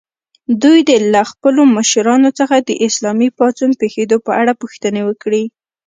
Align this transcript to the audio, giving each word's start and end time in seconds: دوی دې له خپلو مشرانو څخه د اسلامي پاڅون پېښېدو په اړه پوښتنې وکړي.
دوی 0.63 0.79
دې 0.87 0.97
له 1.13 1.21
خپلو 1.31 1.61
مشرانو 1.75 2.29
څخه 2.39 2.55
د 2.59 2.69
اسلامي 2.87 3.29
پاڅون 3.37 3.71
پېښېدو 3.81 4.17
په 4.25 4.31
اړه 4.41 4.53
پوښتنې 4.61 5.01
وکړي. 5.05 5.43